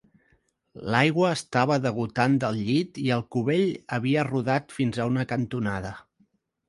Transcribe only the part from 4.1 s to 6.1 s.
rodat fins a una cantonada.